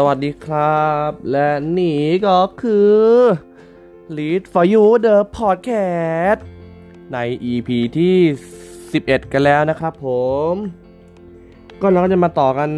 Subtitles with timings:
[0.00, 1.48] สวัสดีครับ และ
[1.78, 2.98] นี่ก็คือ
[4.16, 6.40] Lead for You the Podcast
[7.12, 7.16] ใน
[7.52, 7.68] EP
[7.98, 8.16] ที่
[8.72, 10.06] 11 กันแล้วนะครับผ
[10.52, 10.54] ม
[11.80, 12.70] ก็เราก็จะมาต่อกัน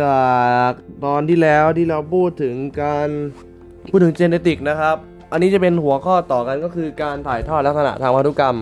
[0.00, 0.22] จา
[0.68, 0.70] ก
[1.04, 3.08] ตอนที่แล้วที่เราพูดถึงการ
[3.90, 4.96] พูดถึงเจเนติกนะครับ
[5.32, 8.56] อันนี้จะเป็นหัวข้อต่อกันก็คือการถ่ายทอดลักษณะทางพันธุกรรม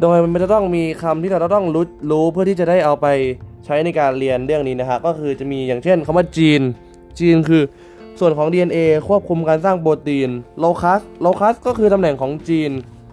[0.00, 3.06] โดยมันจะต้องมีคำที่เราต้องรู้รู้เพื่อที่จะได้เอาไป
[3.64, 6.62] ใช้ในการเรียนเรื่องนี้นะครับก็คือจะมีอย่างเช่นคำว่า gene
[7.20, 7.62] gene คือ
[8.20, 8.78] ส่วนของ DNA
[9.08, 12.70] ควบคุมการสร้างโปรตีนโลคัสโลคัสก็คือตำแหน่งของจีน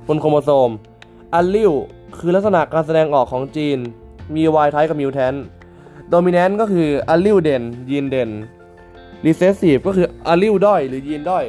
[0.07, 0.69] บนโครโมโซม
[1.33, 1.73] อัลลิว
[2.17, 3.77] คือลักษณะการแสดงออกของจีน
[4.35, 5.33] มี Y ไทป์กับมิวแทน
[6.09, 8.29] โดมิ n น n t ก็คืออัลลิวเด่นยีนเด่น
[9.25, 11.45] รีเซสซีฟก็คืออัลลิวด้อยหรือยีนด้อย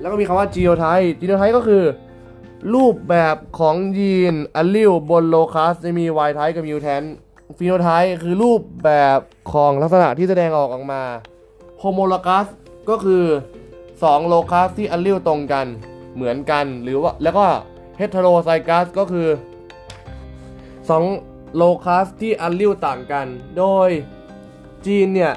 [0.00, 1.82] แล้วก็มีคำว่าจีโนไทป์จีโนไทป์ก็คือ
[2.74, 7.02] รูปแบบของยีนอัลลิวบนโลคัสจะมี Y ไทป์กับมิวแทน
[7.58, 9.18] ฟีโนไทป์คือรูปแบบ
[9.52, 11.02] ของลักษณะที่แสดงออกออกมา
[11.80, 12.46] homologous
[12.88, 13.24] ก็คือ
[13.76, 15.66] 2 locus ที่อัลลิวตรงกัน
[16.14, 17.46] เหมือนกันหรือว่าแล้วก็
[17.96, 19.28] heterozygous ก็คือ
[21.00, 23.26] 2 locus ที่อัลลิวต่างกัน
[23.58, 23.88] โดย
[24.86, 25.32] จีนเนี่ย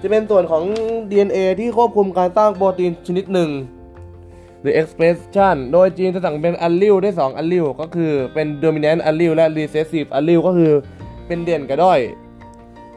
[0.00, 0.64] จะเป็นส่วนของ
[1.10, 3.50] DNA ที่ควบคุมการสร้างโปรตีนชนิดหนึ่ง
[4.60, 10.72] หรือ expression โดยจีนจะสั่งเป็นอัลลิวได้ 2 อัลลิวก็คือเป็น dominant อัลลิวและ recessive อัลลิวก็คือ
[11.26, 12.00] เป็นเด่นกับด้อย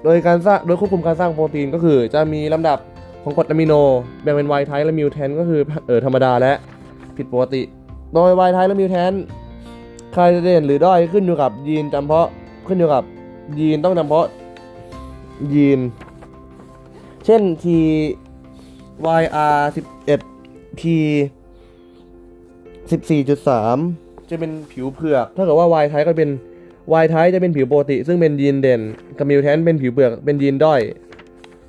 [0.05, 2.77] โดยการสร้างโดยควบคุมการสร้างโปรตีนก็คือจะมีลำดับ
[3.23, 3.73] ของกรดอะมิโน
[4.21, 6.53] แบ่งเป็น Y ไทป์และมิวแทนก็คือเออธรรมดาและ
[7.17, 7.61] ผิดปกติ
[8.13, 9.11] โดย Y ไทป์และมิวแทน
[10.13, 12.27] ใครจะเด่นหรือด้อยขึ้นอยู่กับยีนจำเพาะ
[12.67, 13.03] ขึ้นอยู่กับ
[13.59, 14.27] ยีนต้องจำเพาะ
[15.53, 15.79] ยีน
[17.25, 17.65] เช่น T
[19.21, 19.57] YR
[20.17, 20.81] 11 P
[22.89, 26.29] 14.3 จะเป็นผิวเผือก ถ้าเกิดว่า Y ไทป์ก็เป็น
[27.03, 28.81] Y ไทป์จะเป็นผิวปกติ ซึ่งเป็นยีนเด่น
[29.17, 30.81] กับมิวแทนเป็นผิวเปลือกเป็นยีนด้อย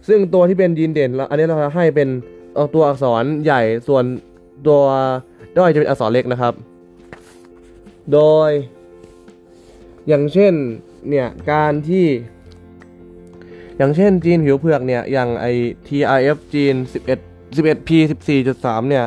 [0.09, 2.09] ซึ่งตัวที่เป็นยีนเด่นอันนี้เราให้เป็น
[2.75, 4.05] ตัวอักษรใหญ่ส่วน
[4.67, 4.83] ตัว
[5.57, 6.55] ด้อยจะเป็นอักษรเล็กนะครับ
[8.13, 8.19] โด
[8.49, 8.51] ย
[10.09, 10.55] อย่างเช่น
[11.09, 12.07] เนี่ยการที่
[13.79, 15.47] อย่างเช่นจีนผิวเผือกเนี่ย อย่างไอ
[15.87, 16.75] TRF จีน
[17.19, 17.91] 11 11P
[18.41, 19.05] 14.3 เนี่ย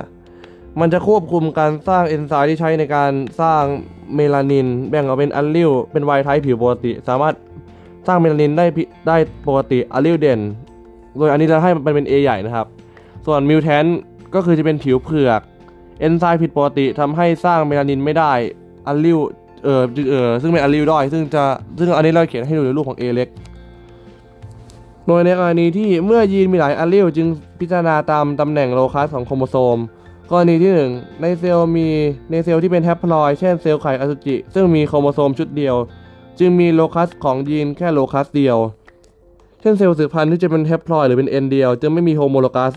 [0.80, 3.64] มันจะควบคุมการสร้างเอนไซม์ที่ใช้ในการสร้าง
[4.16, 7.34] เมลานิน แบ่งออกเป็นอัลลิวเป็น wild type ผิวปกติ สามารถ
[8.08, 8.66] สร้างเมลานินได้
[9.08, 10.40] ได้ปกติอัลลิวเด่น
[11.18, 12.68] โดยอันนี้เราให้มันเป็น A ใหญ่นะครับ
[13.26, 13.86] ส่วน mutant
[14.36, 15.42] ก็คือจะเป็นผิวเผือก
[16.00, 18.32] เอนไซม์ผิดปกติทำให้สร้างเมลานินไม่ได้
[18.88, 19.20] อัลลิว
[19.64, 21.44] เออเออซึ่งเป็นอัลลิวด้อยซึ่งจะ
[21.78, 23.30] ซึ่งอันนี้เราเขียนให้ดูในรูปของ A เล็ก
[25.08, 27.28] โดยในกรณีที่เมื่อยีนมีหลายอัลลิวจึง
[27.60, 29.78] พิจารณาตามตำแหน่ง locus ของโครโมโซม
[30.32, 31.88] กรณีที่ 1 ในเซลล์มี
[32.32, 35.76] ในเซลล์ที่เป็น haploid เช่นเซลล์ไข่อสุจิ ซึ่งมีโครโมโซมชุดเดียว
[36.40, 38.58] จึงมี locus ของยีนแค่ locus เดียว
[39.62, 42.74] เช่นเซลล์สืบพันธุ์ที่จะเป็น haploid หรือเป็น n เดียว จึงไม่มี homologous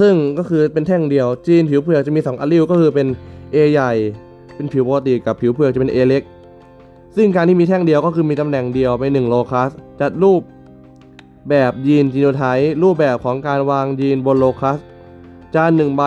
[0.00, 3.06] ซึ่งก็คือเป็นแท่งเดียว จีนผิวเผือกจะมี 2อัลลิวก็คือเป็น
[3.54, 3.92] A ใหญ่
[4.54, 6.22] เป็นผิวปกติกับผิวเผือกจะเป็น A เล็ก
[7.16, 9.70] ซึ่งการที่มีแท่งเดียวก็คือมีตำแหน่งเดียวไป1 locus
[10.00, 10.42] จัดรูป
[11.48, 14.78] แบบยีนจีโนไทป์รูปแบบของการวางยีนบน locus
[15.54, 16.02] จานหนึ่งใบ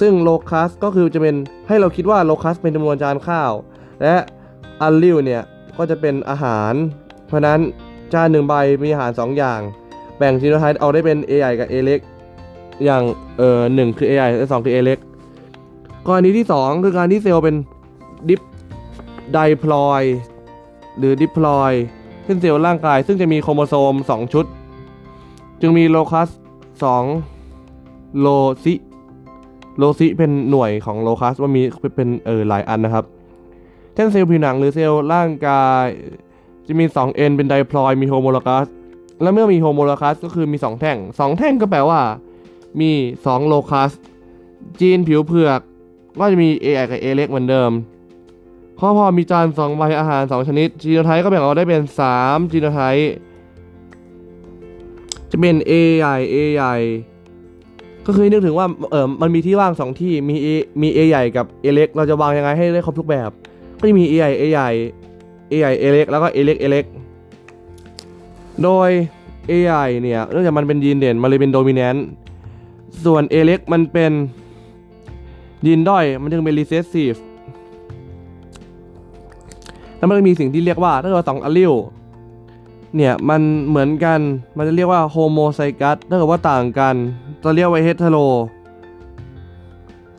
[0.00, 1.36] ซึ่ง locus ก็คือจะเป็น
[1.68, 3.52] ให้เราคิดว่า locus เป็นจำนวนจานข้าว
[4.02, 4.14] และ
[4.82, 5.42] อัลลิวเนี่ย
[5.78, 6.72] ก็จะเป็นอาหาร
[7.26, 7.60] เพราะนั้น
[8.12, 9.60] จานหนึ่งใบมีอาหาร 2 อย่าง
[10.18, 12.00] แบ่งจีโนไทป์เอาได้เป็น A ใหญ่กับ A เล็ก
[12.84, 13.02] อย่าง
[13.38, 14.98] เออหนึ่งคือ A ใหญ่และสองคือ A เล็ก
[16.06, 17.56] กรณีที่ 2 คือการที่เซลล์เป็น
[18.28, 18.40] ดิฟ
[19.32, 20.02] diploid
[20.98, 21.72] หรือ diploid
[22.26, 24.44] เช่นเซลล์ร่างกาย ซึ่งจะมีโครโมโซม 2 ชุด
[25.60, 26.28] จึงมี locus
[27.24, 31.62] 2 loci loci เป็นหน่วยของ locus ว่ามี
[31.96, 33.04] เป็นเออหลายอันนะครับ
[33.94, 35.84] เช่นเซลล์ผิวหนังหรือเซลล์ร่างกาย
[36.66, 38.66] จะมี 2 N เป็น diploid มี homologous
[39.22, 42.00] และเมื่อมี homologous ก็คือมี 2 แท่ง 2 แท่งก็แปลว่า
[42.80, 42.90] มี
[43.24, 43.92] 2 locus
[44.80, 45.60] gene ผิวเผือก
[46.18, 47.70] ก็จะมี A ใหญ่กับ A เล็กเหมือนเดิม
[48.78, 51.82] พอพอมีจาน2ใบอาหาร2ชนิด จีโนไทป์ก็แบ่งออกได้เป็น
[52.16, 53.12] 3จีโนไทป์
[55.30, 56.76] จะเป็น A ใหญ่ A ใหญ่
[58.06, 60.46] ก็คือนึกถึงว่าเออมันมีที่ว่าง2ที่มี A
[60.82, 63.30] มี A ใหญ่กับ A เล็กเราจะวางยังไงให้ได้ครบทุกแบบ
[63.78, 64.70] ก็จะมี A ใหญ่ A ใหญ่
[65.50, 66.84] A ใหญ่ A เล็กแล้วก็ A เล็ก A เล็ก
[68.62, 68.90] โดย
[69.50, 72.06] A ใหญ่เนี่ยเนื่องจากมันเป็นยีนเด่นมันเลยเป็นโดมิเนนต์
[73.04, 74.12] ส่วน A เล็กมันเป็น
[75.66, 77.18] ยีนด้อยมันจึงเป็น recessive
[80.06, 81.72] แล้วมันมีสิ่งที่เรียกว่าถ้าเกิดสองอัลลิว
[82.96, 84.20] เนี่ยมันเหมือนกัน
[84.56, 86.94] มันจะเรียกว่าโฮโมไซกัสถ้าเกิดว่าต่างกัน
[87.42, 88.16] จะเรียกว่าเฮตโร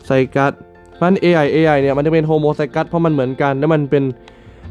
[0.05, 0.53] ไซกัส
[1.01, 4.03] มัน AI AI เนี่ยมันจะเป็นโฮโมไซกัสเพราะมันเหมือนกัน แล้วมันเป็น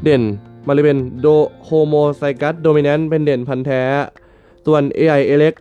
[0.03, 0.21] เด่น
[0.67, 1.27] มันเลยเป็นโด
[1.65, 3.81] โฮโมไซกัสโดมิ n น n t เป็นเด่นพันธุ์แท้
[4.65, 5.53] ส่วน AI เอเล็ก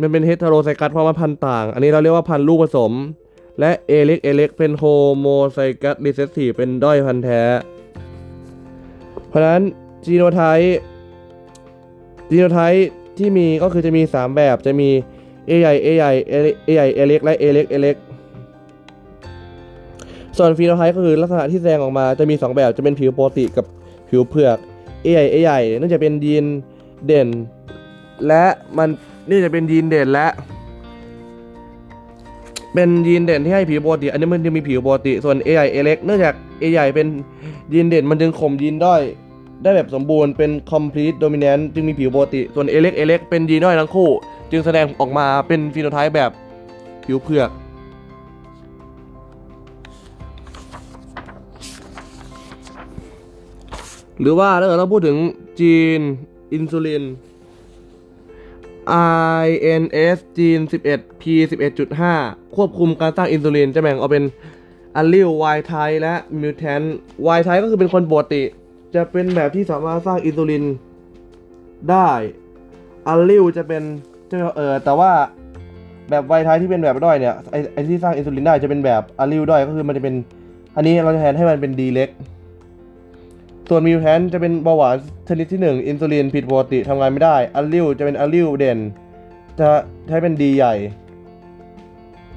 [0.00, 2.92] มันเป็นเฮตโรไซกัสเพราะมันพันธุ์ต่าง อันนี้เราเรียกว่าพันธุ์ลูกผสม
[3.60, 7.40] และ A เล็ก A เล็กเป็น homozygous recessive เป็นด้อยพันธุ์แท้
[9.30, 9.62] เพราะฉะนั้น
[10.04, 10.78] จีโนไทป์
[12.30, 12.88] จีโนไทป์
[13.18, 14.88] ที่มีก็คือจะมี 3 แบบจะมี
[15.48, 16.12] A ใหญ่ A ใหญ่
[16.66, 17.96] A ใหญ่ A เล็กและ A เล็ก A เล็ก
[20.36, 23.66] ส่วนฟีโนไทป์ก็คือลักษณะที่แสดงออกมาจะมี 2 แบบจะเป็นผิวปกติกับ
[24.08, 24.58] ผิวเผือก
[25.04, 26.46] A ใหญ่ A ใหญ่เนื่องจากเป็นยีน
[27.06, 27.28] เด่น
[28.26, 28.44] และ
[28.78, 28.88] มัน
[29.28, 30.26] นี่จะเป็นยีนเด่นและ
[32.74, 37.06] เป็นยีนเด่นที่ให้ผิวปกติ อันนี้มันจะมีผิวปกติ ส่วน A ใหญ่ A เล็ก เนื่องจาก A ใหญ่เป็น
[37.72, 39.02] ยีนเด่นมันจึงข่มยีนด้อย
[39.62, 44.08] ได้แบบสมบูรณ์เป็น complete dominant จึงมีผิวปกติ ส่วน A เล็ก A เล็กเป็นยีนด้อยทั้งคู่
[44.50, 46.30] จึงแสดงออกมาเป็นฟีโนไทป์แบบ
[47.04, 47.50] ผิวเผือก
[54.20, 55.16] หรือว่าถ้าเกิดเราพูดถึง
[55.60, 56.00] จีน
[56.52, 57.02] อินซูลิน
[59.46, 60.60] INS จีน
[60.90, 61.22] 11 P
[61.90, 64.24] 11.5 ควบคุมการสร้างอินซูลินจะแบ่งออกเป็น
[64.96, 68.42] allele wild type และ mutant wild type ก็คือเป็นคนปกติ
[68.94, 70.64] จะเป็นแบบที่สามารถสร้างอินซูลิน
[71.90, 72.10] ได้
[73.08, 73.82] อัลลิวจะเป็น
[74.30, 75.10] จะเออแต่ว่า
[76.10, 80.14] แบบ wild type ที่เป็นแบบด้อยเนี่ยไอไอที่สร้างอินซูลินได้จะเป็นแบบอัลลิวด้อยก็คือมันจะเป็น
[80.76, 82.08] อันนี้เราจะแทนให้มันเป็น D เล็ก
[83.72, 84.96] ส่วน mutant จะเป็นเบาหวาน
[85.28, 88.78] ชนิดที่ 1 อินซูลินผิดปกติทำงานไม่ได้ อัลลิวจะเป็นอัลลิวเด่น
[89.60, 89.68] จะ
[90.08, 90.74] ใช้เป็น D ใหญ่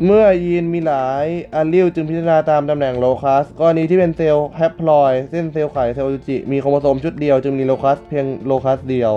[0.06, 1.26] เมื่อยีนมีหลาย
[1.56, 9.12] อัลลิวจึงพิจารณาตามตำแหน่ง locus กรณีที่เป็นเซลล์ haploid เช่นเซลล์ไข่เซลล์อสุจิ มีโครโมโซมชุดเดียวจึงมี locus เพียง locus เดียว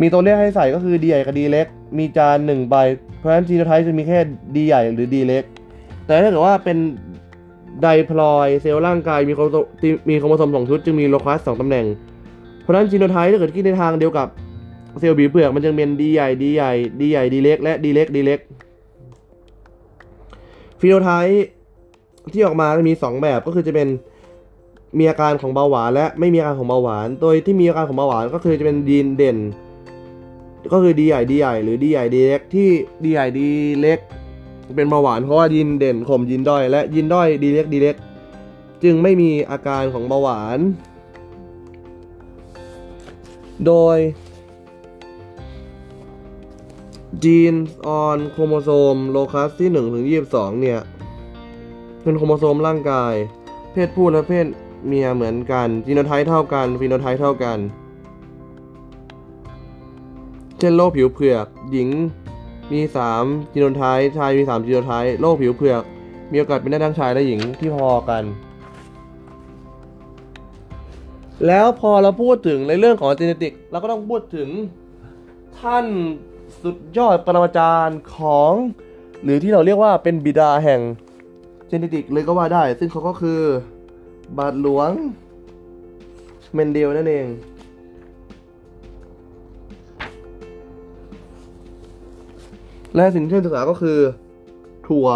[0.00, 1.66] มีตัวเลือกให้ใส่ก็คือ D ใหญ่กับ D เล็ก
[1.98, 2.76] มีจานหนึ่งใบ
[3.18, 4.18] เพราะฉะนั้นจีโนไทป์จะมีแค่
[4.56, 5.44] D ใหญ่หรือ D เล็ก
[6.06, 6.78] แต่ถ้าเกิดว่าเป็น
[7.82, 9.64] diploid เซลล์ร่างกายมีโครโมโซม
[10.08, 11.86] มีโครโมโซมสองชุดจึงมี locus สองตำแหน่ง
[12.60, 14.28] เพราะฉะนั้นจีโนไทป์ถ้าเกิดคิดในทางเดียวกับ
[14.98, 18.38] เซลล์ผิวเผือกมันจึงเป็น D ใหญ่ D ใหญ่ D ใหญ่ D เล็กและ D เล็ก D เล็ก
[20.80, 21.44] phenotype
[22.32, 23.88] ที่ออกมาจะมี 2 แบบก็คือจะเป็น
[24.98, 29.38] มีอาการของเบาหวานและไม่มีอาการของเบาหวาน โดยที่มีอาการของเบาหวานก็คือจะเป็นยีนเด่น
[30.72, 32.68] ก็คือ D ใหญ่ D ใหญ่หรือ D ใหญ่ D เล็กที่
[33.04, 33.48] D ใหญ่ D
[33.80, 33.98] เล็ก
[34.74, 37.96] เป็นเบาหวานเพราะว่ายีนเด่นข่มยีนด้อย และยีนด้อย D เล็ก D เล็ก
[38.82, 40.58] จึงไม่มีอาการของเบาหวาน
[43.66, 43.98] โดย
[47.24, 50.80] gene on โครโมโซม locus ที่ 1 ถึง 22 เนี่ย
[52.02, 53.14] เป็นโครโมโซมร่างกาย
[53.72, 54.46] เพศผู้และเพศ
[54.86, 57.58] เมียเหมือนกัน จีโนไทป์เท่ากัน phenotype เท่ากัน
[60.58, 61.88] เช่นโรคผิวเผือก หญิง
[62.72, 62.80] มี
[63.16, 65.82] 3จีโนไทป์ชายมี3จีโนไทป์โรคผิวเผือก
[66.32, 68.22] มีโอกาสเป็นได้ทั้งชายและหญิงที่พอกัน
[71.46, 74.48] แล้วพอเราพูดถึงในเรื่องของจีเนติกเราก็ต้องพูดถึง
[75.60, 75.86] ท่าน
[76.62, 78.52] สุดยอดปรมาจารย์ของ
[79.22, 80.80] หรือที่เราเรียกว่าเป็นบิดาแห่ง
[81.70, 83.40] จเนติกเลยก็ว่าได้ ซึ่งเขาก็คือ
[84.38, 84.90] บาทหลวง
[86.52, 87.26] เมนเดลนั่นเอง
[92.94, 93.98] และสิ่งที่ศึกษาก็คือ
[94.86, 95.08] ถั่ว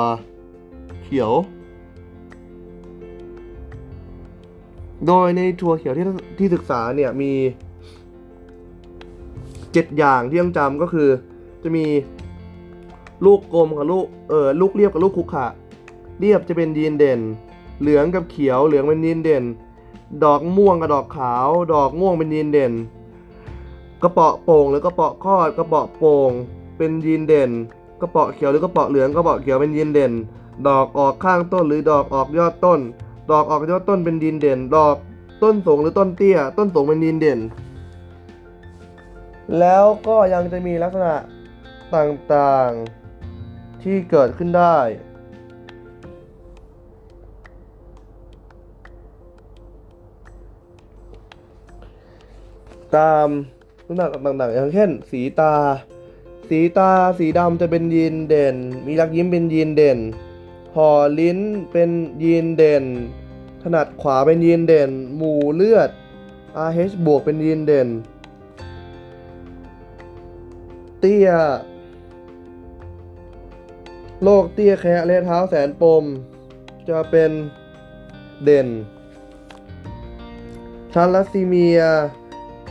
[1.02, 1.32] เขียว
[5.06, 6.04] โดยในถั่วเขียวที่
[6.38, 7.32] ที่ศึกษาเนี่ยมี
[9.72, 11.08] เจ็ดอย่างที่ต้องจำก็คือ
[11.62, 11.84] จะมี
[13.24, 15.46] ลูกกลมกับลูกเออลูกเรียบกับลูกคุกขะ
[16.20, 17.20] เรียบจะเป็นยีนเด่น
[17.80, 19.44] เหลืองกับเขียวเหลืองเป็นยีนเด่น
[20.24, 22.72] ดอกม่วงกับดอกขาว ดอกม่วงเป็นยีนเด่น
[24.02, 26.32] กระเปาะโป่งหรือกระเปาะคอดกระเปาะโป่ง
[26.76, 27.50] เป็นยีนเด่น
[28.00, 30.12] กระเปาะเขียวหรือกระเปาะเหลืองกระเปาะเขียวเป็นยีนเด่น
[30.68, 32.80] ดอกออกข้างต้นหรือดอกออกยอดต้น
[33.30, 34.96] ดอกออกยอดต้นเป็นยีนเด่น ดอก
[35.42, 37.38] ต้นสูงหรือต้นเตี้ย ต้นสูงเป็นยีนเด่น
[39.58, 41.14] แล้วก็ยังจะมีลักษณะ
[41.94, 44.76] ต่างๆที่เกิดขึ้นได้
[52.96, 53.28] ตาม
[53.86, 55.54] ลักษณะต่างๆอย่างเช่น สีตา
[56.48, 59.98] สีตาสีดำจะเป็นยีนเด่น มีรักยิ้มเป็นยีนเด่น
[60.74, 61.38] ห่อลิ้น
[61.72, 61.90] เป็น
[62.22, 62.84] ยีนเด่น
[63.62, 65.90] ถนัดขวาเป็นยีนเด่น หมู่เลือด
[66.68, 67.88] RH บวกเป็นยีนเด่น
[71.00, 71.28] เตี้ย
[74.22, 76.04] โรคเตี้ยแคะและเท้าแสนปม
[76.88, 77.30] จะเป็น
[78.44, 78.68] เด่น
[80.92, 81.80] ทาลัสซีเมีย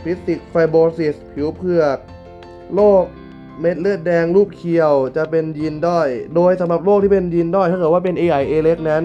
[0.02, 1.98] cystic fibrosis ผิวเผือก
[2.74, 3.04] โรค
[3.60, 9.02] เม็ดเลือดแดงรูปเคียวจะเป็นยีนด้อย โดยสำหรับโรคที่เป็นยีนด้อย ถ้าเกิดว่าเป็น AI A เล็กนั้น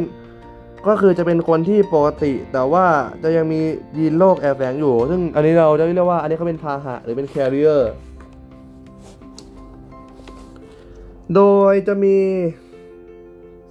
[0.88, 2.86] ก็คือจะเป็นคนที่ปกติ แต่ว่า
[3.24, 3.62] จะยังมี
[3.98, 7.92] ยีนโรคแอบแฝงอยู่ ซึ่งอันนี้เราจะเรียกว่าอันนี้เขาเป็นพาหะหรือเป็น carrier
[11.36, 11.42] โด
[11.72, 12.18] ยจะมี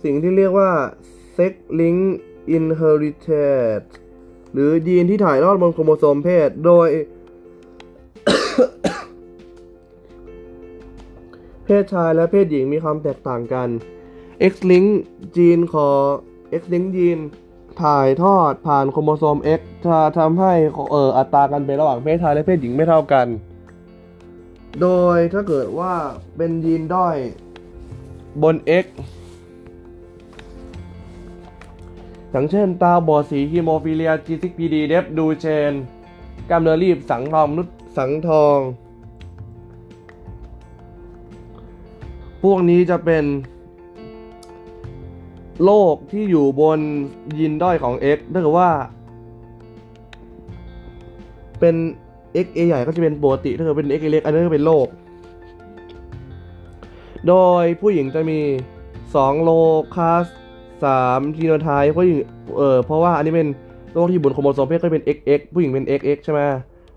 [0.04, 0.70] สิ่งที่เรียกว่า
[1.36, 2.00] sex link
[2.56, 3.80] inherited
[4.52, 6.88] หรือยีนที่ถ่ายทอดบนโครโมโซมเพศ โดย
[11.68, 13.68] เพศชายและเพศหญิงมีความแตกต่างกัน
[14.52, 14.88] X-link
[15.36, 16.00] จีนของ
[16.60, 17.18] X-link ยีน
[17.82, 20.52] ถ่ายทอดผ่านโครโมโซม X จะทำให้
[20.90, 23.26] เอ่ออัตราการเป็นระหว่างเพศชายและเพศหญิงไม่เท่ากัน
[24.80, 25.94] โดยถ้าเกิดว่า
[26.36, 27.16] เป็นยีนด้อย
[28.42, 28.86] บน X
[32.30, 35.72] อย่างเช่นตาบอดสีฮีโมฟิเลีย G6PD เดฟดูเชน
[36.50, 38.58] กล้ามเนื้อรีบสังทองนุษสังทอง
[42.42, 43.24] พวกนี้จะเป็น
[45.64, 46.78] โรคที่อยู่บน
[47.38, 48.70] ยีนด้อยของ X ถ้าเกิดว่า
[51.60, 51.74] เป็น
[52.44, 54.86] X A ใหญ่ก็จะเป็นปกติถ้าเกิดเป็น X A เล็กอันนี้ก็เป็นโรค
[57.28, 58.38] โดยผู้หญิงจะมี
[58.92, 59.50] 2 โล
[59.94, 60.26] คัส
[60.84, 62.16] 3จีโนไทป์ผู้หญิง
[62.58, 63.48] เออเพราะว่าอันนี้เป็น
[63.92, 66.40] โรคที่บนโครโมโซมเพศก็เป็น XX ผู้หญิงเป็น XX ใช่ไหม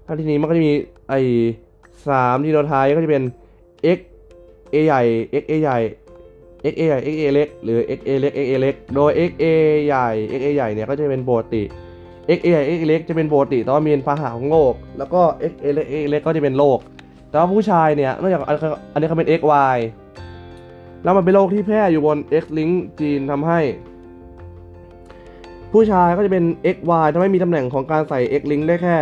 [0.06, 0.72] ถ้าทีนี้มันก็จะมี
[1.10, 1.20] ไอ้
[1.86, 3.24] 3จีโนไทป์ก็จะเป็น
[3.98, 4.00] X
[4.74, 5.02] A ใหญ่
[5.42, 5.80] X A ใหญ่
[6.72, 9.32] X A ใหญ่ X A เล็ก หรือ X A เล็ก X A เล็ก โดย X
[9.42, 9.46] A
[9.86, 10.08] ใหญ่
[10.40, 11.64] X A ใหญ่เนี่ยก็จะเป็นปกติ
[12.38, 16.80] X A ใหญ่ X A เล็กจะเป็นปกติแต่ว่ามีนพาหะของโรคแล้วก็ X A เล็ก X A เล็กก็จะเป็นโรค
[17.30, 18.58] แต่ว่าผู้ชายเนี่ยนอกจากอัน
[18.94, 19.42] อันนี้เขาเป็น X
[19.76, 19.78] Y
[21.04, 23.60] แล้วมันเป็นโรคที่แพร่อยู่บน X link จีนทำให้
[25.74, 26.44] ผู้ชายก็จะเป็น
[26.76, 28.98] XY ทำให้มีตำแหน่งของการใส่ X link ได้แค่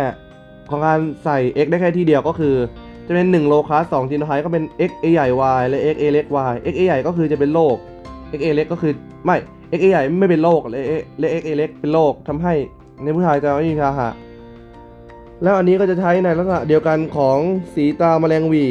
[0.70, 2.54] ของการใส่ X ได้แค่ที่เดียวก็คือ
[3.06, 5.28] จะเป็น 1 โลคัส2จีโนไทป์ก็เป็น X A ใหญ่
[5.58, 7.76] Y และ X A เล็ก Y X A ใหญ่ก็คือจะเป็นโรค
[8.38, 8.92] X A เล็กก็คือ
[9.24, 9.36] ไม่
[9.78, 12.54] X A ใหญ่ไม่เป็นโรคและ X A เล็กเป็นโรคทำให้
[13.02, 14.10] ในผู้ชายจะไม่มีพาหะ
[15.42, 17.38] แล้วอันนี้ก็จะใช้ในลักษณะเดียวกันของ
[17.74, 18.66] สีตาแมลงวี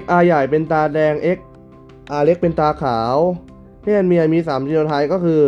[0.00, 1.38] XR ใหญ่เป็นตาแดง X
[2.20, 3.16] R เล็กเป็นตาขาว
[3.82, 5.42] เพศเมียมี3จีโนไทป์ก็คือ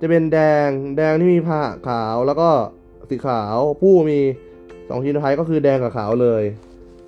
[0.00, 2.48] จะเป็นแดงแดงที่มีผ้าขาวแล้วก็
[3.10, 4.20] สีขาวผู้มี
[4.62, 6.42] 2จีโนไทป์ก็คือแดงกับขาวเลย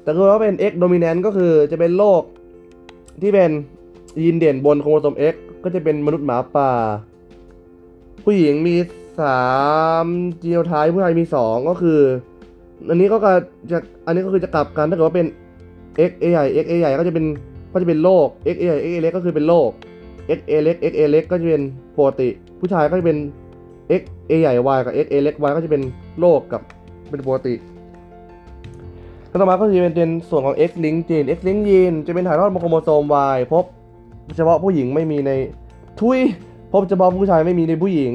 [0.07, 2.23] แต่คือว่าเป็น X dominant ก็คือจะเป็นโรค
[3.23, 3.51] ที่เป็น
[4.23, 5.35] ยีนเด่นบนโครโมโซม X
[5.65, 6.71] ก็จะเป็นมนุษย์หมาป่า
[8.25, 8.75] ผู้หญิงมี
[9.59, 12.01] 3จีโนไทป์ผู้ชายมี2ก็คือ
[12.89, 13.17] อันนี้ก็
[13.71, 15.27] จะอันนี้ก็คือจะกลับกันถ้าเกิดว่าเป็น
[16.09, 17.25] X A ใหญ่ X A ใหญ่ก็จะเป็น
[17.73, 19.71] ก็จะเป็นโรค X A ใหญ่ X A เล็กก็คือเป็นโรค
[20.39, 21.63] X A เล็ก X A เล็กก็จะเป็น
[21.97, 22.29] ปกติ
[22.61, 23.19] ผู้ชายก็จะเป็น
[24.01, 25.83] X A ใหญ่ Y กับ X A เล็ก Y ก็จะเป็น
[26.21, 26.63] โรคกับ
[27.11, 27.55] เป็นปกติ
[29.29, 33.03] แล้วต่อมาก็จะเป็นเป็นส่วนของ X link จีน X link ยีนจะเป็นถ่ายทอดโครโมโซม
[33.35, 33.65] Y พบ
[34.37, 35.31] เฉพาะผู้หญิงไม่มีใน
[36.01, 36.19] ทุย
[36.73, 38.13] พบเฉพาะผู้ชายไม่มีในผู้หญิง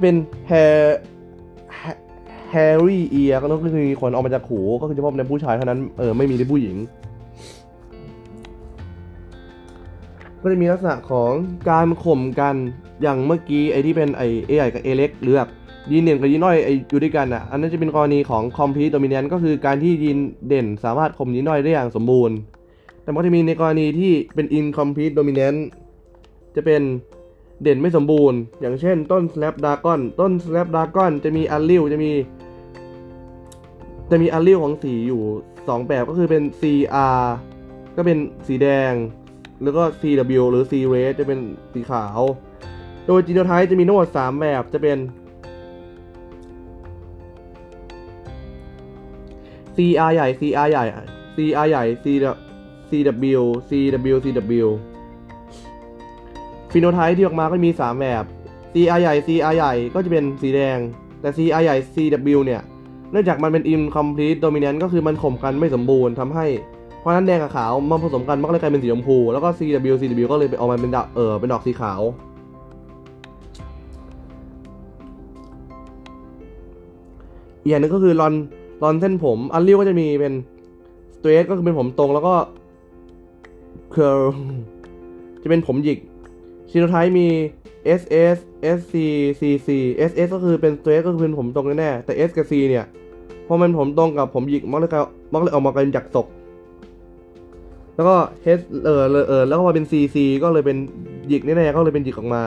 [0.00, 0.14] เป็น
[0.50, 0.80] hair
[2.54, 6.76] hairy ear ก็คือมีขนออกมาจากหูก็คือเฉพาะในผู้ชายเท่านั้นเออไม่มีในผู้หญิง
[10.42, 11.30] ก็จะมีลักษณะของ
[11.70, 12.54] การข่มกัน
[13.02, 15.50] อย่างเมื่อกี้ไอ้ที่เป็นไอ้เอใหญ่กับเอเล็กหรือแบบ
[15.92, 16.56] ยีนเด่นกับยีนน้อย
[16.88, 22.36] อยู่ด้วยกันอะอันนั้นจะเป็นกรณีของ complete dominant ก็คือการที่ยีนเด่นสามารถข่มยีนน้อยได้อย่างสมบูรณ์
[23.02, 25.58] แต่มันก็จะมีในกรณีที่เป็น incomplete dominant
[26.56, 26.82] จะเป็น
[27.62, 32.12] เด่นไม่สมบูรณ์ อย่างเช่นต้น slap dragon ต้น slap dragon จะมีอัลลิวจะมี
[34.10, 35.22] จะมีอัลลิวของสีอยู่
[35.54, 37.20] 2 แบบก็คือเป็น CR
[37.96, 38.92] ก็เป็นสีแดง
[39.62, 41.40] แล้วก็ CW หรือ C red จะเป็น
[41.72, 42.20] สีขาว
[43.06, 44.98] โดยจีโนไทป์จะมีทั้งหมด3แบบจะเป็น
[49.76, 50.84] CR ใหญ่ CR ใหญ่
[51.36, 51.84] CR ใหญ่
[52.90, 54.66] CW CW CW
[56.72, 58.24] ฟิโนไทป์ที่ออกมาก็มี 3 แบบ
[58.72, 60.78] CR ใหญ่ CR ใหญ่ก็จะเป็นสีแดง
[61.20, 62.62] แต่ CR ใหญ่ CW เนี่ย
[63.10, 66.46] เนื่องจากมันเป็น incomplete dominant ก็คือมันข่มกันไม่สมบูรณ์ทำให้
[67.00, 72.00] เพราะฉะนั้นแดงกับขาวมาผสมกันมันก็เลยกลายเป็นสีชมพู แล้วก็ CW CW ก็เลยออกมาเป็นดอกเออเป็นดอกสีขาว
[77.62, 78.34] อีกอย่างนึงก็คือลอน
[78.82, 80.34] ลอนเส้นผม อันเรียวก็จะมีเป็น
[81.16, 82.34] straight ก็คือเป็นผมตรงแล้วก็
[83.90, 84.20] curl
[85.42, 85.98] จะเป็นผมหยิก
[86.70, 87.26] จีโนไทป์มี
[88.00, 88.36] SS
[88.78, 88.94] SC
[89.40, 89.68] CC
[90.10, 92.84] SS ก็คือเป็น straight ก็คือเป็นผมตรงแน่ๆแต่ S กับ C เนี่ย
[93.46, 95.02] พอมันผมตรงกับผมหยิกมันเลยกลาย
[95.32, 96.26] มันเลยออกมาเป็นจากศก
[97.96, 100.76] แล้วก็ H เออเออแล้วก็มาเป็น CC ก็เลยเป็น
[101.28, 102.44] หยิกแน่ๆก็เลยเป็นหยิกออกมา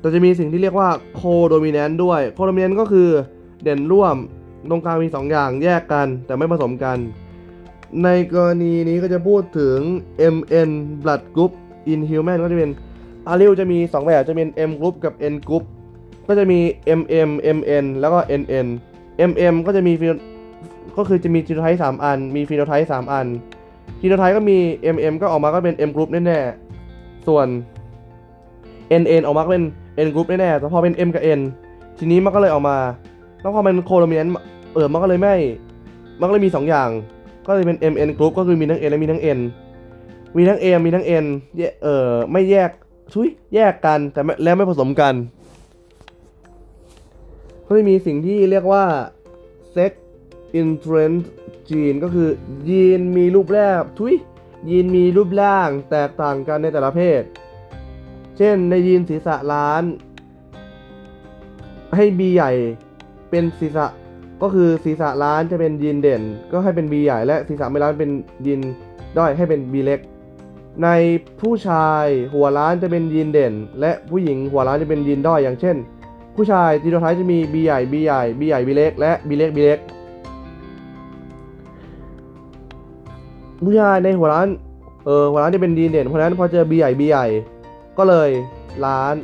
[0.00, 0.88] แต่จะมีสิ่งที่เรียกว่า
[1.20, 3.08] co-dominant ด้วย co-dominant ก็คือ
[3.62, 4.16] เด่นร่วม
[4.70, 6.98] ตรงกลางมี 2 อย่างแยกกันแต่ไม่ผสมกัน
[8.04, 9.78] ในกรณีนี้ก็จะพูดถึง
[10.34, 10.70] MN
[11.02, 11.52] blood group
[11.92, 12.70] in human ก็จะเป็น
[13.28, 15.64] อาริวจะมี 2 แบบจะเป็น M group กับ N group
[16.28, 16.60] ก็จะมี
[16.98, 18.66] MM MN แล้วก็ NN
[19.30, 19.92] MM ก็จะมี
[20.96, 23.26] ก็คือจะมีจีโนไทป์3อัน มีฟีโนไทป์3อัน
[24.00, 24.58] จีโนไทป์ก็มี
[24.96, 27.46] MM ก็ออกมาก็เป็น M group แน่ๆ ส่วน
[29.02, 29.64] NN ออกมาก็เป็น
[30.06, 31.40] N group แน่ๆแต่พอเป็น M กับ N
[31.98, 32.76] ทีนี้มันก็เลยออกมา
[33.40, 34.28] แล้วพอมันโคโลมิเนน
[34.74, 35.34] เออมันก็เลยไม่
[36.20, 36.90] มันก็เลยมี 2 อย่าง
[37.46, 39.38] ก็เลยเป็น MN group ก็คือมีทั้ง N และมีทั้ง N
[40.36, 41.26] มีทั้ง M มีทั้ง N
[41.82, 42.70] เออไม่แยก
[43.12, 45.14] ชุยแยกกันแต่แล้วไม่ผสมกัน
[47.66, 48.84] ก็จะมีสิ่งที่เรียกว่า
[49.74, 49.92] sex
[50.60, 51.24] influence
[51.68, 52.28] gene ก็คือ
[52.68, 54.14] ยีนมีรูปแร่างทุย
[54.70, 57.22] ยีนมีรูปร่างแตกต่างกันในแต่ละเพศ
[58.36, 59.82] เช่นในยีนศีรษะล้าน
[61.96, 62.52] ให้ B ใหญ่
[63.30, 63.86] เป็นศีรษะ
[64.42, 68.10] ก็คือศีรษะล้านจะเป็นยีนเด่น ก็ให้เป็น B ใหญ่และศีรษะไม่ล้านเป็น
[68.46, 68.60] ยีน
[69.18, 70.00] ด้อยให้เป็น B เล็ก
[70.82, 70.88] ใน
[71.40, 72.04] ผู้ชาย
[72.34, 75.76] หัวล้านจะเป็นยีนเด่น และผู้หญิงหัวล้านจะเป็นยีนด้อยอย่างเช่น
[76.36, 79.78] ผู้ชายจีโนไทป์จะมี B ใหญ่ B ใหญ่ B ใหญ่ B เล็กและ B เล็ก B เล็ก
[83.64, 84.48] ผู้ชายในหัวล้าน
[85.04, 87.26] เออหัวล้านจะเป็นยีนเด่นเพราะนั้นพอเจอ B ใหญ่ B ใหญ่
[87.98, 88.30] ก็เลย
[88.86, 89.14] ล้าน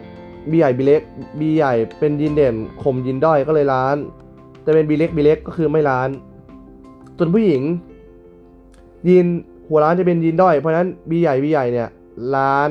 [0.50, 1.02] B ใหญ่ B เล็ก
[1.38, 3.96] B ใหญ่เป็นยีนเด่นข่มยีนด้อยก็เลยล้าน
[4.62, 6.08] แต่เป็น B เล็ก B เล็กก็คือไม่ล้าน
[7.16, 7.62] ส่วนผู้หญิง
[9.08, 9.26] ยีน
[9.68, 11.88] หัวล้านจะเป็นยีนด้อย เพราะฉะนั้น B ใหญ่ B ใหญ่เนี่ย
[12.34, 12.70] ล้าน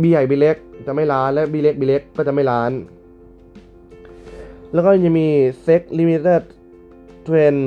[0.00, 0.56] B ใหญ่ B เล็ก
[0.86, 2.70] จะไม่ล้านและ B เล็ก B เล็กก็จะไม่ล้าน
[4.72, 5.28] แล้วก็จะมี
[5.66, 6.42] sex limited
[7.26, 7.60] trend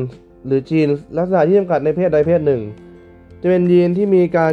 [0.45, 0.87] หรือจีน
[1.17, 2.61] ลักษณะที่จำกัดในเพศใดเพศหนึ่ง
[3.41, 4.51] จะเป็นยีนที่มีการ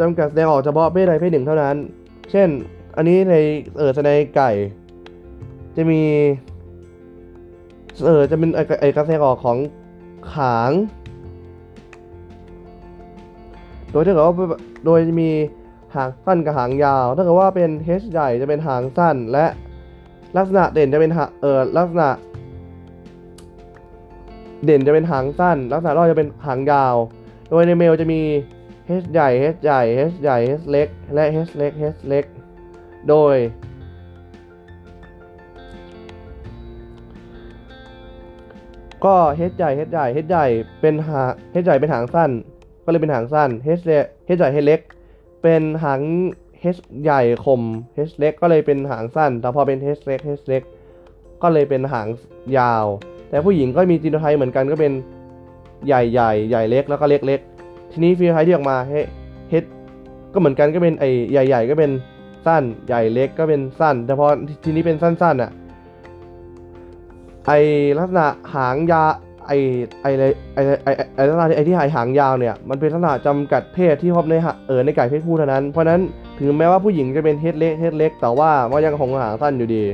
[0.00, 1.76] จำกัดแสดงออกเฉพาะเพศใดเพศหนึ่งเท่านั้น
[2.30, 2.48] เช่น
[2.96, 3.34] อันนี้ใน
[3.78, 4.50] เออในไก่
[5.76, 6.02] จะมี
[8.04, 9.58] เออจะเป็นไอการแสดงออกของ
[10.32, 10.72] ขาง
[13.90, 14.34] โดยถ้าเกิดว่า
[14.84, 15.30] โดยจะมี
[15.94, 19.46] หางสั้นกับหางยาว ถ้าเกิดว่าเป็น H ใหญ่จะเป็นหางสั้นและ
[20.36, 21.12] ลักษณะเด่นจะเป็น
[21.42, 22.10] เออลักษณะ
[24.64, 26.96] เด่นจะเป็นหางสั้น ลักษณะรอดจะเป็นหางยาว
[27.48, 28.20] โดยในเมลจะมี
[29.02, 32.24] H ใหญ่ H ใหญ่ H ใหญ่ H เล็ก และ H เล็ก H เล็ก
[33.08, 33.36] โดย
[39.04, 39.16] ก็
[39.50, 40.46] H ใหญ่ H ใหญ่ H ใหญ่
[40.80, 41.30] เป็นหาง
[41.62, 42.30] H ใหญ่เป็นหางสั้น
[42.84, 44.80] ก็เลยเป็นหางสั้น H เล็ก H ใหญ่ H เล็ก
[45.42, 46.00] เป็นหาง
[46.76, 47.62] H ใหญ่คม
[48.08, 50.62] H เล็ก ก็เลยเป็นหางสั้น แต่พอเป็น H เล็ก H เล็ก
[51.42, 52.06] ก็เลยเป็นหาง
[52.58, 52.86] ยาว
[53.30, 54.92] แต่ผู้หญิงก็มีจีโนไทป์เหมือนกันก็เป็น
[55.86, 57.40] ใหญ่ใหญ่ใหญ่เล็กแล้วก็เล็กเล็ก
[57.92, 58.76] ทีนี้ฟีโนไทป์ที่ออกมา
[59.50, 59.64] เฮด
[60.32, 61.90] ก็เหมือนกันก็เป็นไอใหญ่ใหญ่ก็เป็น
[62.46, 64.26] สั้นใหญ่เล็กก็เป็นสั้น แต่พอ
[64.64, 65.50] ทีนี้เป็นสั้นๆอะ
[67.46, 67.52] ไอ
[67.98, 69.02] ลักษณะหางยา
[69.46, 69.52] ไอ
[70.02, 70.06] ไอ
[70.54, 74.34] ไอไอไอลักษณะไอที่หายหางยาวเนี่ยมันเป็นลักษณะจำกัดเพศที่พบใน
[74.66, 76.00] เออในไก่เพศผู้เท่านั้นเพราะนั้น
[76.38, 79.84] ถึงแม้ว่าผู้หญิงจะเป็นเฮดเล็กเฮดเล็กแต่ว่าก็ยังคงหางสั้นอยู่ดี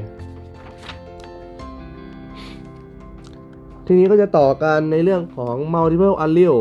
[3.86, 6.60] ทีนี้ก็จะต่อกันในเรื่องของ multiple allele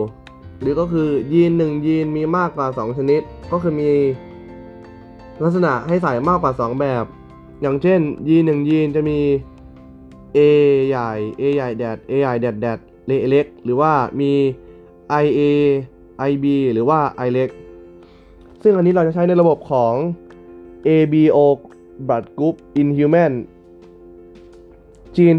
[0.62, 3.92] หรือก็คือยีนหนึ่งยีนมีมากกว่า 2 ชนิด ก็คือมี
[5.44, 7.06] ลักษณะให้ใส่มากกว่า 2 แบบ
[7.62, 9.20] อย่างเช่น ยีนหนึ่งยีนจะมี
[10.38, 10.40] A
[10.88, 14.32] ใหญ่ A ใหญ่แดด A ใหญ่แดดแดดเล็ก หรือว่ามี
[15.24, 15.42] IA
[16.30, 17.50] IB หรือว่า I เล็ก
[18.64, 19.94] ซึ่งอันนี้เราจะใช้ในระบบของ
[20.88, 21.38] ABO
[22.08, 23.34] blood group in human
[25.18, 25.36] จีน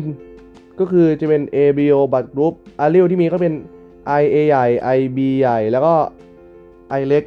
[0.80, 3.54] ก็คือจะเป็น ABO blood group อาลิลที่มีก็เป็น
[4.20, 4.66] IA ใหญ่
[4.98, 5.94] IB ใหญ่ แล้วก็
[7.00, 7.24] I เล็ก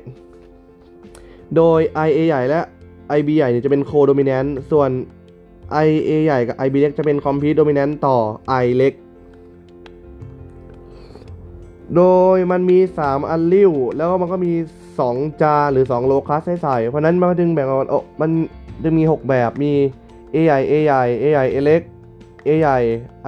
[1.55, 2.62] โดย IA ใหญ่และ
[3.17, 4.89] IB ใหญ่เนี่ยจะเป็น co-dominant ส่วน
[5.86, 8.17] IA ใหญ่กับ IB เล็กจะเป็น complete dominant ต่อ
[8.63, 8.93] I เล็ก
[11.95, 12.03] โด
[12.36, 14.53] ยมันมี 3 อัลลิวแล้วก็มันก็มี
[14.97, 18.29] 2 จาหรือ 2 โลคัสให้ใส่ เพราะนั้นมันจึงแบ่งออกมัน
[18.84, 19.71] จะมี 6 แบบมี
[20.34, 21.81] A ใหญ่ A ใหญ่ A ใหญ่ A เล็ก
[22.47, 22.77] A ใหญ่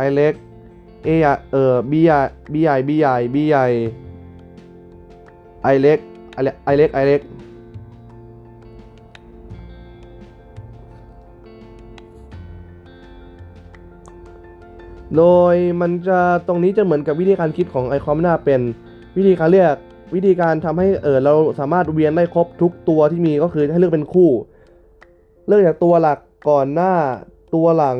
[0.06, 0.34] I เล็ก
[1.08, 2.20] A ใหญ่เออ B ใหญ่
[2.52, 3.66] B ใหญ่ B ใหญ่ B ใหญ่
[5.74, 6.00] I เล็ก
[6.40, 7.22] I เล็ก I เล็ก I เล็ก
[15.16, 18.62] โดยมันจะตรงนี้จะเหมือนกับวิธีการคิดของไอคอมหน้าเป็น
[19.18, 19.76] วิธีการเรียก
[20.16, 24.30] วิธีการทำให้เออเราสามารถเวียนได้ครบทุกตัวที่มีก็คือให้เลือกเป็นคู่
[25.48, 26.94] เลือกจากตัวหลักก่อนหน้า
[27.56, 27.98] ตัวหลัง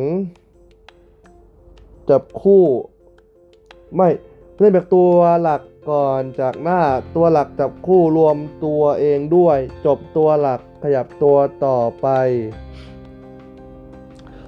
[2.10, 2.64] จับคู่
[3.96, 4.08] ไม่
[4.60, 6.80] เล่นแบบตัวหลักก่อนจากหน้า
[7.16, 12.08] ตัวหลักจับคู่รวมตัวเองด้วย จบตัวหลักขยับตัวต่อไป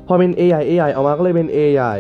[0.07, 1.95] พอเป็น A ใหญ่ A ใหญ่ออกมาก็เลยเป็น A ใหญ่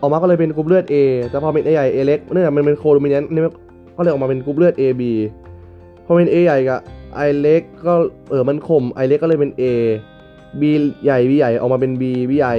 [0.00, 0.94] ออกมาก็เลยเป็นกรุ๊ปเลือด A
[1.30, 3.42] แต่พอเป็น A ใหญ่ A เล็กเนื่องจากมันเป็นโคโดมิเนนต์นี่
[3.96, 5.02] ก็เลยออกมาเป็นกรุ๊ปเลือด AB
[6.06, 6.80] พอเป็น A ใหญ่กับ
[7.28, 7.94] I เล็กก็
[8.30, 9.62] เออมันข่ม I เล็กก็เลยเป็น A
[10.60, 10.62] B
[11.04, 12.56] ใหญ่ B ใหญ่ออกมาเป็น B B ใหญ่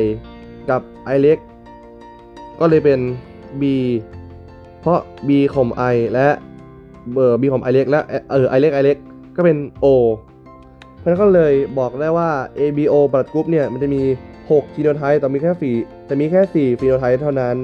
[0.69, 0.81] กับ
[1.15, 1.37] I เล็ก
[2.59, 2.99] ก็เลยเป็น
[3.61, 3.63] B
[4.79, 6.27] เพราะ B ข่ม I และ
[7.13, 8.97] เบอร์ B ข่ม I เล็กและเออ I เล็ก I เล็ก
[9.35, 9.85] ก็เป็น O
[10.97, 14.01] เพราะนั้นก็เลยบอกได้ว่า ABO บลัดกรุ๊ปเนี่ยมันจะมี
[14.39, 15.71] 6จีโนไทป์แต่มีแค่ฟี
[16.05, 16.41] แต่มีแค่
[16.73, 17.57] 4ฟีโนไทป์เท่านั้น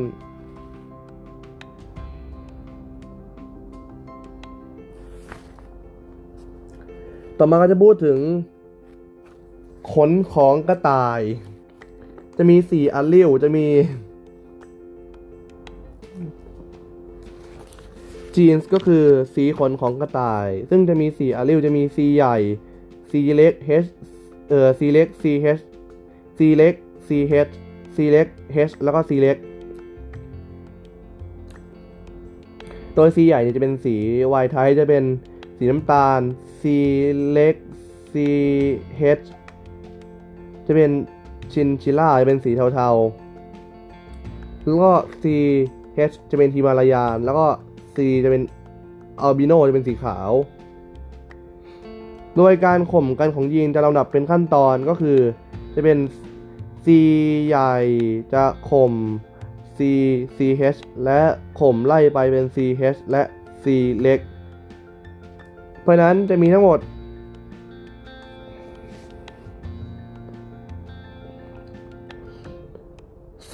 [7.37, 8.19] ต่อมาก็จะพูดถึง
[9.93, 11.21] ขนของกระต่าย
[12.37, 13.65] จะมี 4 อัลลิวจะมี
[18.35, 22.37] จีนส์ก็คือสีขนของกระต่าย ซึ่งจะมี4อัลลิวจะมี C ใหญ่
[23.09, 23.53] C เล็ก
[23.85, 23.89] H
[24.49, 25.23] เอ่อ C เล็ก C
[25.57, 25.63] H
[26.37, 26.73] C เล็ก
[27.07, 27.09] C
[27.47, 27.51] H
[27.95, 28.27] C เล็ก
[28.69, 29.37] H แล้วก็ C เล็ก
[32.95, 33.95] โดย C ใหญ่เนี่ยจะเป็นสี
[34.43, 35.03] Y ไทจะเป็น
[35.57, 36.21] สีน้ำตาล
[36.61, 36.63] C
[37.31, 37.55] เล็ก
[38.13, 38.15] C
[39.19, 39.25] H
[40.67, 40.91] จะเป็น
[41.53, 44.91] ชินชิล่าจะเป็นสีเทาๆ แล้วก็
[45.21, 45.23] C
[46.11, 47.47] H จะเป็นฮิมาลายาน แล้วก็
[47.95, 48.43] C จะเป็น
[49.21, 50.31] อัลบิโนจะเป็นสีขาว
[52.37, 55.19] โดยการข่มกันของยีนจะลำดับเป็นขั้นตอนก็คือ
[55.75, 55.97] จะเป็น
[56.85, 56.87] C
[57.47, 57.75] ใหญ่
[58.33, 58.93] จะข่ม
[59.77, 59.79] C
[60.37, 61.21] CH และ
[61.59, 63.23] ข่มไล่ไปเป็น CH และ
[63.63, 63.65] C
[64.01, 64.19] เล็ก
[65.81, 66.79] เพราะนั้นจะมีทั้งหมด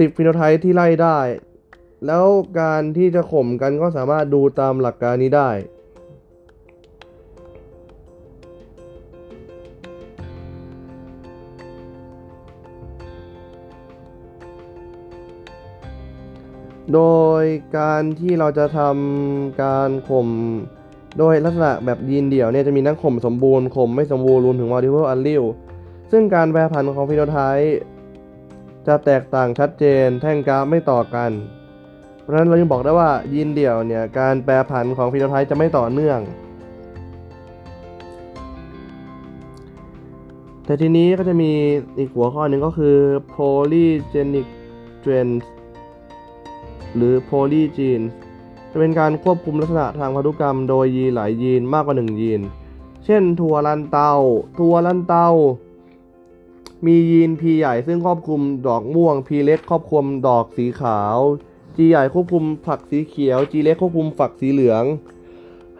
[0.01, 1.17] 10ฟิโนไทป์ที่ไล่ได้
[2.05, 2.25] แล้ว
[2.59, 5.51] การที่จะข่มกันก็สามารถดูตามหลักการนี้ได้
[16.93, 17.01] โด
[17.41, 17.43] ย
[17.77, 20.27] การที่เราจะทำการข่ม
[21.17, 25.47] โดยลักษณะแบบยีนเดี่ยวเนี่ยจะมีทั้งข่มสมบูรณ์ข่มไม่สมบูรณ์รวมถึง multiple allele
[26.11, 27.77] ซึ่งการแปรผันของฟิโนไทป์
[28.87, 31.31] จะแตกต่างชัดเจนแท่งกราฟไม่ต่อกัน
[32.27, 36.19] เพราะฉะนั้นเราจึงบอกได้ว่ายีนเดี่ยวเนี่ยการแปรผันของฟิโนไทป์จะไม่ต่อเนื่อง
[40.65, 41.51] แต่ทีนี้ก็จะมี
[41.97, 42.97] อีกหัวข้อหนึ่งก็คือ
[43.33, 44.47] polygenic
[45.03, 45.45] trends
[46.95, 48.05] หรือ polygenes
[48.71, 52.41] จะเป็นการควบคุมลักษณะทางพันธุกรรมโดยยีนหลายยีนมากกว่า 1 ยีน
[53.05, 54.13] เช่นถั่วลันเตา
[54.59, 55.27] ถั่วลันเตา
[56.85, 61.17] มียีน P ใหญ่ซึ่งครอบคลุมดอกม่วง P เล็กครอบคลุมดอกสีขาว
[61.77, 64.83] G ใหญ่ควบคุมฝักสีเขียว G เล็กควบคุมฝักสีเหลือง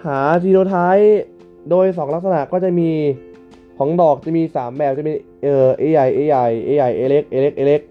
[0.05, 1.21] หาจีโนไทป์
[1.69, 2.89] โดย 2 ลักษณะก็จะมี
[3.77, 7.81] ของดอกจะมี 3 แบบจะมีเออ A ใหญ่ A ใหญ่ A ใหญ่ A เล็ก A เล็ก A เล็ก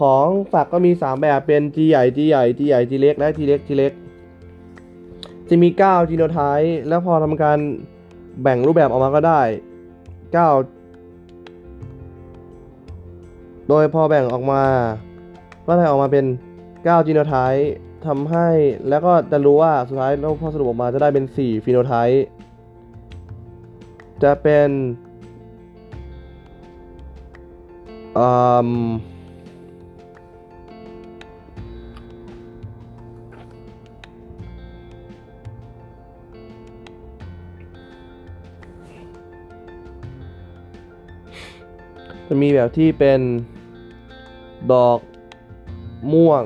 [0.00, 3.92] ของฝักก็มี 3 แบบเป็น G ใหญ่ G ใหญ่ G ใหญ่ G เล็กและ G เล็ก G เล็ก
[5.48, 7.58] จะมี 9 จีโนไทป์แล้วพอทำการ
[8.42, 9.40] แบ่งรูปแบบออกมาก็ได้
[10.34, 10.46] 9
[13.68, 14.62] โดยพอแบ่งออกมา
[15.66, 16.24] ก็ได้ออกมาเป็น
[16.84, 17.72] 9จีโนไทป์
[18.06, 18.48] ทำให้
[18.88, 22.24] แล้วก็จะรู้ว่าสุดท้ายแล้วพอสรุปออกมาจะได้เป็น 4 ฟีโนไทป์
[24.22, 24.68] จะเป็น
[28.18, 28.28] อื
[28.68, 28.70] ม
[42.28, 43.20] จะมีแบบที่เป็น
[44.72, 44.98] ดอก
[46.12, 46.44] ม่วง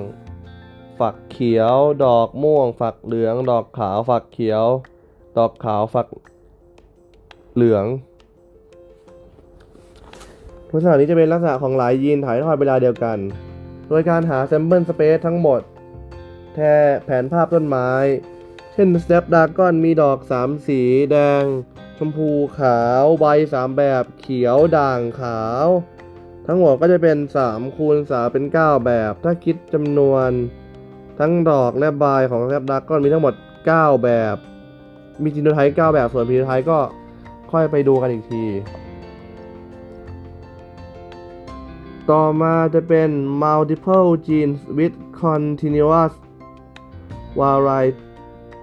[1.01, 4.65] ฝักเขียว ดอกม่วง ฝักเหลือง ดอกขาว ฝักเขียว
[5.39, 6.07] ดอกขาว ฝัก
[7.55, 7.85] เหลือง
[10.71, 13.19] ลักษณะนี้จะเป็นลักษณะของหลายยีนถ่ายทอดเวลาเดียวกัน
[13.89, 15.61] โดยการหา sample space ทั้งหมด
[16.55, 16.59] แท
[17.05, 17.91] แผนภาพต้นไม้
[18.73, 20.81] เช่น step dragon มีดอก 3 สี
[21.13, 21.45] แดง
[21.99, 25.67] ชมพูขาว ใบ 3 แบบ เขียว ด่างขาว
[26.47, 30.31] ทั้งหมดก็จะเป็น3คูณ3เป็น 9 แบบ ถ้าคิดจำนวน
[31.19, 33.35] ทั้งดอกและใบของ step dragon มีทั้งหมด
[33.69, 34.37] 9 แบบ
[35.23, 36.79] มีจินโนไทป์9แบบ ส่วนพีโนไทป์ก็
[37.53, 38.45] ค่อยไปดูกันอีกที
[42.11, 43.11] ต่อมาจะเป็น
[43.43, 46.15] multiple genes with continuous
[47.39, 48.03] variety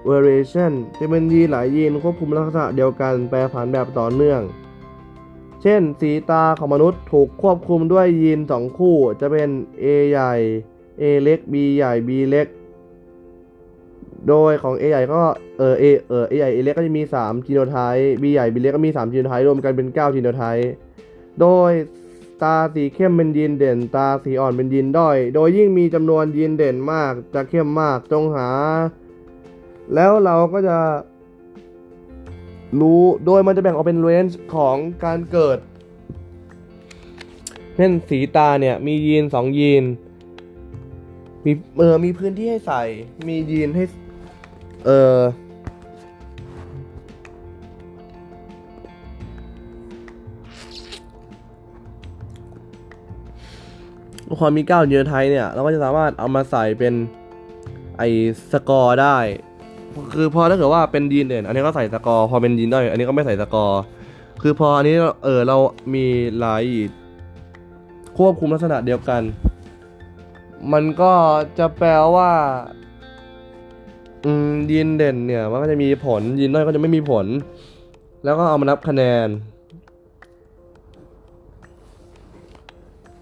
[0.10, 4.42] variation จะเป็นยีนหลายยีนควบคุมลักษณะเดียวกันแปรผันแบบต่อเนื่อง
[5.62, 9.50] เช่น สีตาของมนุษย์ถูกควบคุมด้วยยีน 2 คู่จะเป็น
[9.84, 10.34] A ใหญ่
[11.02, 12.48] A เล็ก B ใหญ่ B เล็ก
[14.30, 15.22] โดยของ A ใหญ่ก็
[15.58, 20.70] เออ A เออ A ใหญ่ A เล็กก็จะมี3จีโนไทป์ B ใหญ่ B เล็กก็มี3จีโนไทป์รวมกันเป็น9จีโนไทป์
[21.42, 21.72] โดย
[22.44, 28.50] ตาสีเข้มเป็นยีนเด่น ตาสีอ่อนเป็นยีนด้อย โดยยิ่งมีจำนวนยีนเด่นมาก จะเข้มมากจงหา
[29.94, 30.78] แล้วเราก็จะ
[32.80, 35.58] รู้ โดยมันจะแบ่งออกเป็นเรนจ์ของการเกิด
[37.76, 39.84] เช่นสีตาเนี่ย มียีนสองยีน
[41.46, 42.84] มีเออมีพื้นที่ให้ใส่
[43.28, 43.84] มียีนให้
[44.86, 45.18] เออ
[54.40, 56.94] พอมีเก้าวเยอไทยเนี่ย เราก็จะสามารถเอามาใส่เป็น
[57.98, 58.04] ไอ
[58.52, 59.18] สกอร์ได้
[60.14, 63.82] คือพอถ้าเกิดว่าเป็นยีนเด่นอันนี้ก็ใส่สกอร์ พอเป็นยีนด้อยอันนี้ก็ไม่ใส่สกอร์
[64.42, 65.58] คือพออันนี้เออเรา
[65.94, 66.06] มี
[66.40, 66.64] หลาย
[68.18, 69.22] ควบคุมลักษณะเดียวกัน
[70.74, 71.14] มันก็
[71.60, 72.32] จะแปลว่า
[74.26, 77.26] อืมยีนเด่นเนี่ย มันก็จะมีผลยีนด้อยก็จะไม่มีผล
[78.24, 79.28] แล้วก็เอามานับคะแนน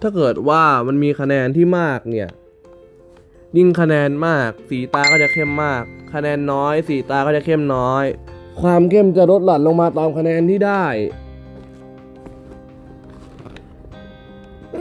[0.02, 2.30] ถ้าเกิดว่ามันมีคะแนนที่มากเนี่ย
[3.58, 8.06] ยิ่งคะแนนมาก สีตาก็จะเข้มมาก คะแนนน้อย สีตาก็จะเข้มน้อย
[8.62, 10.86] ความเข้มจะลดหลั่นลงมาตามคะแนนที่ได้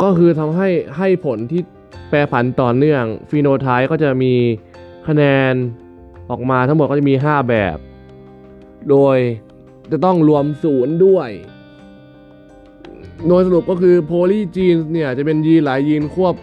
[0.03, 1.62] ก็คือทำให้ให้ผลที่
[2.12, 4.35] ปรผันต่อเนื่องฟีโนไทป์ก็จะมี
[5.09, 5.22] คะแน
[5.53, 5.55] น
[6.31, 7.77] ออกมาทั้งหมดก็จะมี 5 แบบ
[8.90, 9.16] โดย
[9.92, 11.31] จะต้องรวมศูนย์ด้วย
[13.29, 16.35] โดยสรุปก็คือโพลีจีนเนี่ยจะเป็นยีนหลายยีนควบ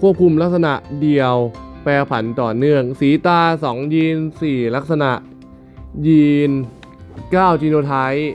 [0.00, 1.34] ควบคุมลักษณะเดียว
[1.82, 4.16] แปรผันต่อเนื่อง สีตา 2 ยีน
[4.46, 5.10] 4 ลักษณะ
[6.06, 6.50] ยีน
[7.04, 8.32] 9 จีโนไทป์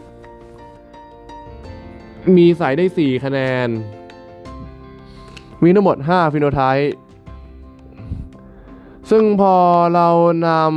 [2.36, 3.68] มีใส่ได้ 4 คะแนน
[5.64, 6.92] มีทั้งหมด 5 ฟิโนไทป์
[9.10, 9.56] ซึ่งพอ
[9.96, 10.10] เรา
[10.48, 10.68] นำ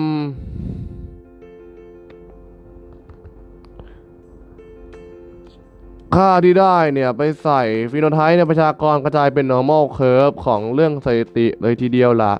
[6.16, 12.34] ค่าที่ได้เนี่ย ไปใส่ฟีโนไทป์ในประชากรกระจายเป็น normal curve ของเรื่องสถิติเลยทีเดียวละ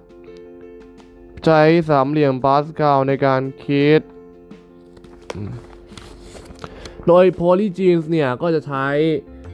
[1.45, 4.01] ใช้สามเหลี่ยมปาสคาลในการคิด
[7.07, 8.87] โดย polygenes เนี่ย ก็จะใช้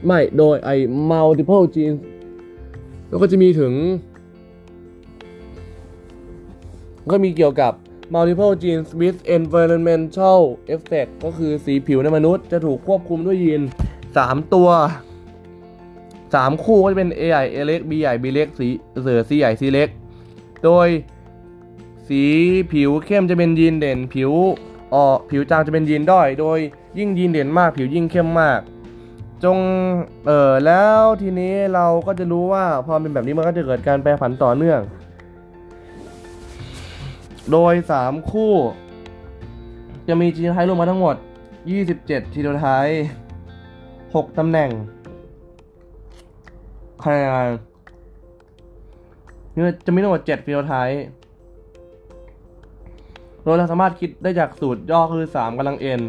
[0.05, 0.75] ไม่ โดยไอ้
[1.11, 1.99] multiple genes
[3.09, 3.73] แล้วก็จะมีถึง
[7.11, 7.73] ก็มีเกี่ยวกับ
[8.13, 10.39] multiple genes with environmental
[10.75, 13.61] effect ก็คือสีผิวในมนุษย์จะถูกควบคุมด้วยยีน
[14.07, 14.69] 3 ตัว
[15.83, 18.67] 3 คู่ก็จะเป็น A ใหญ่ A เล็ก B ใหญ่ B เล็กสี
[19.01, 19.89] เสือ C ใหญ่ C เล็ก
[20.63, 20.87] โดย
[22.07, 22.23] สี
[22.71, 24.31] ผิวเข้มจะเป็นยีนเด่น ผิว
[24.93, 26.59] อ่อผิวจางจะเป็นยีนด้อย โดย
[26.97, 28.59] ยิ่งยีนเด่นมากผิวยิ่งเข้มมาก
[29.43, 29.57] จง
[30.25, 34.81] เออแล้วทีนี้เราก็จะรู้ว่าพอเป็นแบบนี้มันก็จะเกิดการแปรผันต่อเนื่อง
[37.51, 38.53] โดย 3 คู่
[40.07, 41.15] จะมีจีโนไทป์รวมาทั้งหมด
[41.75, 43.03] 27จีโนไทป์
[43.65, 44.69] 6ตำแหน่ง
[47.03, 47.15] คะแน
[47.47, 47.49] น
[49.55, 51.03] นี่จะมีทั้งหมด7ฟีโนไทป์
[53.43, 56.01] โดยเราสามารถคิดได้จากสูตรย่อคือ 3กำลัง n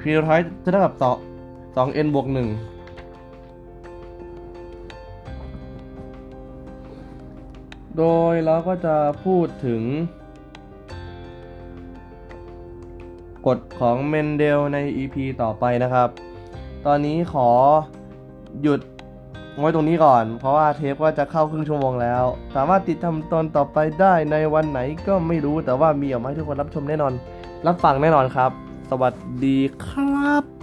[0.00, 1.27] ฟีโนไทป์จะเท่ากับ2
[1.78, 2.36] 2 n บวก1
[7.98, 9.82] โดยเราก็จะพูดถึง
[13.46, 16.08] กฎของเมนเดลใน EP ต่อไปนะครับ
[16.86, 17.48] ตอนนี้ขอ
[18.62, 18.80] หยุด
[19.58, 22.22] ไว้ตรงนี้ก่อน เพราะว่าเทปก็จะเข้าครึ่งชั่วโมงแล้ว
[22.54, 27.12] สามารถติดตามตอนต่อไปได้ในวันไหนก็ไม่รู้แต่ว่ามีออกมาให้ทุกคนรับชมแน่นอน
[27.66, 28.50] รับฟังแน่นอนครับ
[28.90, 29.12] สวัส
[29.44, 30.57] ดีครับ